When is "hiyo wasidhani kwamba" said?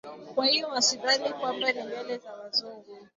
0.45-1.71